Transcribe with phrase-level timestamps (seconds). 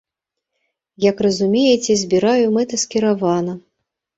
[1.09, 3.53] Як разумееце, збіраю мэтаскіравана.